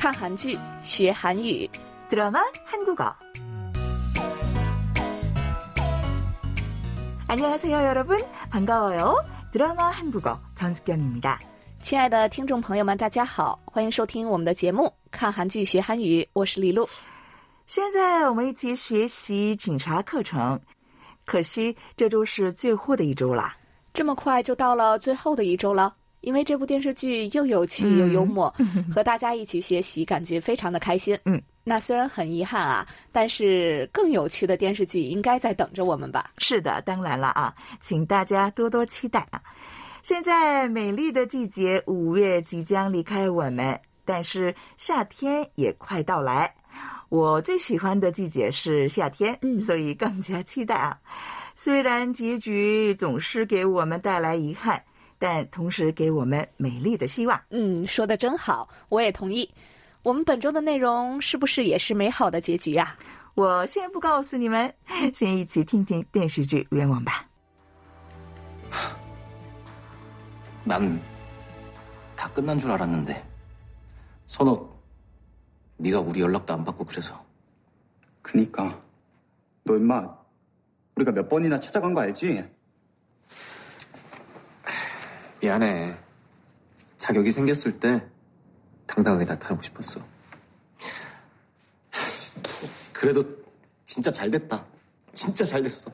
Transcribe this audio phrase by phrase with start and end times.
[0.00, 1.68] 看韩剧学韩语，
[2.08, 3.14] 드라마 한국어.
[7.28, 8.18] 안녕하세요, 여러분.
[8.50, 9.16] 반가워요.
[9.52, 11.38] 드라마 한국어 전숙경입니다.
[11.82, 16.88] 亲爱的听众朋友们，大家好，欢迎收听我们的节目《看韩剧学韩语》，我是李璐。
[17.66, 20.60] 现在我们一起学习警察课程。
[21.24, 23.52] 可惜这周是最后的一周了。
[23.92, 28.53] 这么快就到了最后的一周了， 因为这部电视剧又有趣又幽默，
[28.93, 31.17] 和大家一起学习，感觉非常的开心。
[31.25, 36.31] 嗯，那虽然很遗憾啊，但是更有趣的电视剧应该在等着我们吧？
[36.37, 39.41] 是的，当然了啊，请大家多多期待啊！
[40.01, 46.51] 现在美丽的季节五月即将离开我们，但是夏天也快到来。
[47.09, 50.97] 我最喜欢的季节是夏天，嗯所以更加期待啊！
[51.55, 54.81] 虽然结局总是给我们带来遗憾，
[55.20, 57.40] 但同时给我们美丽的希望。
[57.50, 59.50] 嗯，说的真好，我也同意。
[60.02, 62.96] 我们本周的内容是不是也是美好的结局呀、
[63.34, 64.72] 我先不告诉你们，
[65.12, 67.28] 先一起听听电视剧原文吧。
[70.64, 71.00] 난
[72.16, 73.24] 다 끝난 줄 알았는데
[74.26, 74.68] 선호
[75.76, 77.14] 네가 우리 연락도 안 받고 그래서
[78.22, 78.82] 그니까
[79.64, 80.16] 너 임마
[80.96, 82.42] 우리가 몇 번이나 찾아간 거 알지?
[85.41, 85.95] 미안해
[86.97, 88.07] 자격이 생겼을 때
[88.85, 89.99] 당당하게 나타나고 싶었어.
[92.93, 93.23] 그래도
[93.83, 94.63] 진짜 잘 됐다.
[95.13, 95.91] 진짜 잘 됐어.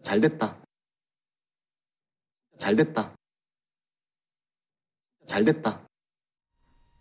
[0.00, 0.56] 잘 됐다.
[2.56, 3.14] 잘 됐다.
[5.26, 5.86] 잘 됐다.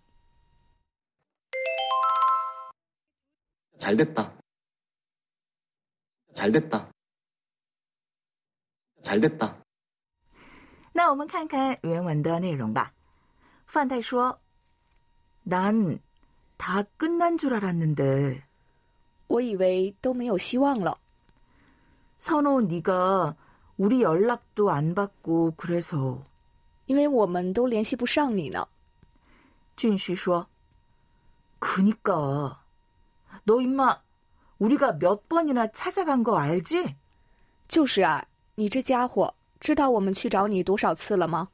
[3.77, 4.31] 잘 됐다.
[6.31, 6.87] 잘 됐다.
[9.01, 9.57] 잘 됐다.
[10.93, 12.93] 那我们看看原文的内容吧。
[13.67, 14.37] 范泰说：“
[15.43, 18.43] 난다끝난줄알았는데
[19.27, 20.97] 我以为都没有希望了，
[22.19, 23.35] 선호 네가
[23.77, 26.21] 우리 연락도 안 받고 그래서
[26.85, 28.67] 因为我们都联系不上你呢。
[29.75, 30.45] 준씨 说
[31.59, 32.61] 그니까
[33.43, 33.99] 너 임마
[34.59, 36.95] 우리가 몇 번이나 찾아간 거 알지?
[37.67, 38.23] 就是啊，
[38.57, 41.49] 你这家伙知道我们去找你多少次了吗？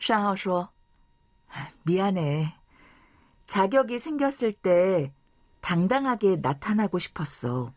[0.00, 0.68] 샹하오 说
[1.84, 2.52] 미안해
[3.46, 5.12] 자격이 생겼을 때
[5.60, 7.72] 당당하게 나타나고 싶었어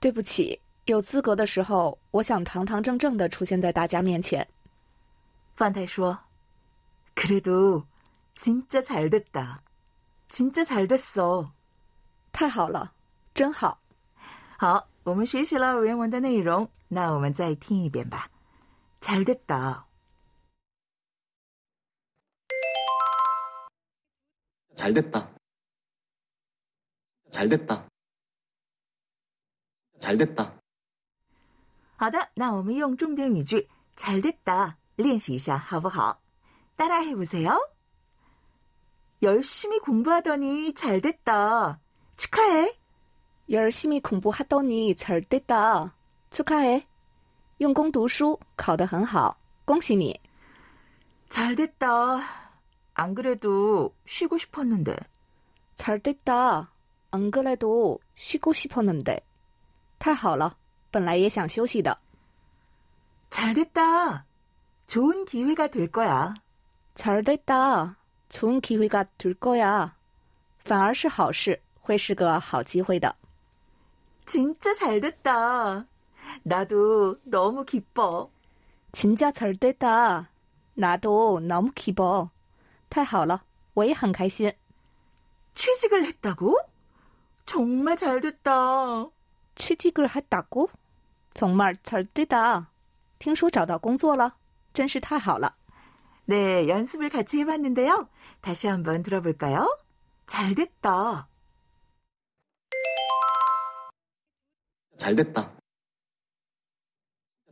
[0.00, 4.46] 对不起，有资格的时候，我想堂堂正正的出现在大家面前。
[5.56, 6.18] 판타이 说
[7.14, 7.84] 그래도
[8.34, 9.60] 진짜 잘 됐다
[10.28, 11.52] 진짜 잘 됐어
[12.32, 12.92] 太好了，
[13.34, 13.78] 真好。
[14.56, 18.30] 好， 我们学习了原文的内容，那我们再听一遍吧。
[19.00, 19.84] 잘 됐다，
[24.74, 25.28] 잘 됐다.
[27.30, 27.84] 잘 됐다.
[29.98, 30.52] 잘 됐다.
[31.96, 36.20] 好的，那我们用重点语句“잘 됐다” 练习一下，好不好？
[36.76, 37.58] 따라해보세요。
[39.22, 41.80] 열심히 공부하더니 잘 됐다.
[42.16, 42.75] 축하해.
[43.50, 45.94] 열심히 공부하더니 잘 됐다.
[46.30, 46.84] 축하해.
[47.58, 50.18] 用功读书，考得很好，恭喜你。
[51.28, 52.20] 잘 됐다.
[52.94, 54.96] 안 그래도 쉬고 싶었는데.
[55.74, 56.72] 잘 됐다.
[57.10, 59.20] 안 그래도 쉬고 싶었는데.
[59.98, 60.56] 太好了，
[60.90, 61.96] 本来也想休息的。
[63.30, 64.24] 잘 됐다.
[64.86, 66.34] 좋은 기회가 될 거야.
[66.94, 67.96] 잘 됐다.
[68.28, 69.94] 좋은 기회가 될 거야.
[70.58, 73.14] 反而是好事，会是个好机会的。
[74.26, 75.86] 진짜 잘 됐다.
[76.42, 78.30] 나도 너무 기뻐.
[78.92, 80.30] 진짜 잘 됐다.
[80.74, 82.30] 나도 너무 기뻐.
[82.88, 83.42] 太好了，
[83.74, 84.52] 我也很开心。
[85.54, 86.58] 취직을 했다고?
[87.46, 89.08] 정말 잘 됐다.
[89.54, 90.70] 취직을 했다고?
[91.34, 92.70] 정말 잘 되다.
[93.18, 94.34] 听说找到工作了,
[94.74, 95.54] 真是太好了.
[96.24, 98.08] 네, 연습을 같이 해봤는데요.
[98.40, 99.76] 다시 한번 들어볼까요?
[100.26, 101.28] 잘 됐다.
[104.96, 105.52] 잘 됐다.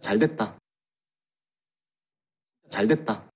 [0.01, 0.57] 잘 됐다.
[2.69, 3.29] 잘 됐다.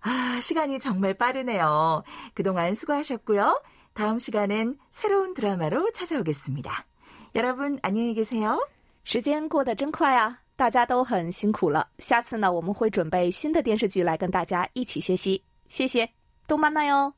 [0.00, 2.02] 아, 시간이 정말 빠르네요.
[2.34, 3.62] 그동안 수고하셨고요.
[3.92, 6.86] 다음 시간엔 새로운 드라마로 찾아오겠습니다.
[7.34, 8.58] 여러분, 안녕히 계세요.
[9.04, 10.42] 时间过得真快啊！
[10.56, 11.88] 大家都很辛苦了。
[11.98, 15.42] 下次呢，我们会准备新的电视剧来跟大家一起学习。
[15.68, 16.10] 谢谢，
[16.46, 17.12] 动漫奈哟。